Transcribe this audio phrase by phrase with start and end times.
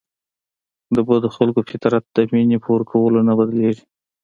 [0.95, 3.83] د بدو خلکو فطرت د مینې په ورکولو نه بدلیږي.